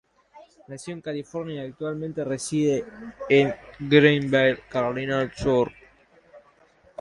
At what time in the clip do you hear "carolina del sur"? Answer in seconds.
4.67-5.71